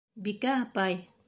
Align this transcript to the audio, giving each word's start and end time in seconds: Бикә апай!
Бикә 0.27 0.55
апай! 0.61 1.01